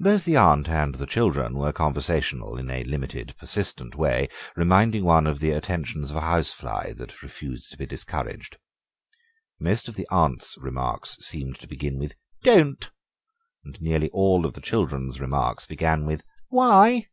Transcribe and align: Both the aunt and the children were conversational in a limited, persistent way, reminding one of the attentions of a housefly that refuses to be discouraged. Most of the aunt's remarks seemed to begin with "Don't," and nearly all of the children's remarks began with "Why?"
Both 0.00 0.24
the 0.24 0.34
aunt 0.36 0.68
and 0.68 0.96
the 0.96 1.06
children 1.06 1.54
were 1.56 1.72
conversational 1.72 2.56
in 2.58 2.68
a 2.72 2.82
limited, 2.82 3.36
persistent 3.38 3.94
way, 3.94 4.28
reminding 4.56 5.04
one 5.04 5.28
of 5.28 5.38
the 5.38 5.52
attentions 5.52 6.10
of 6.10 6.16
a 6.16 6.22
housefly 6.22 6.94
that 6.94 7.22
refuses 7.22 7.68
to 7.68 7.76
be 7.78 7.86
discouraged. 7.86 8.56
Most 9.60 9.86
of 9.86 9.94
the 9.94 10.08
aunt's 10.10 10.58
remarks 10.58 11.18
seemed 11.24 11.60
to 11.60 11.68
begin 11.68 12.00
with 12.00 12.16
"Don't," 12.42 12.90
and 13.64 13.80
nearly 13.80 14.10
all 14.10 14.44
of 14.44 14.54
the 14.54 14.60
children's 14.60 15.20
remarks 15.20 15.66
began 15.66 16.04
with 16.04 16.24
"Why?" 16.48 17.06